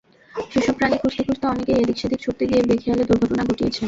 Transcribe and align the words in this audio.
সেসব 0.51 0.73
প্রাণী 0.77 0.95
খুঁজতে 1.01 1.21
খুঁজতে 1.27 1.45
অনেকেই 1.47 1.77
এদিক-সেদিক 1.77 2.19
ছুটতে 2.21 2.43
গিয়ে 2.49 2.67
বেখেয়ালে 2.69 3.03
দুর্ঘটনা 3.09 3.43
ঘটিয়েছেন। 3.49 3.79